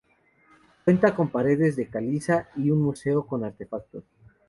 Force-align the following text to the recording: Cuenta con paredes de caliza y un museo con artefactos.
Cuenta 0.83 1.13
con 1.13 1.29
paredes 1.29 1.75
de 1.75 1.87
caliza 1.87 2.49
y 2.55 2.71
un 2.71 2.81
museo 2.81 3.27
con 3.27 3.43
artefactos. 3.43 4.03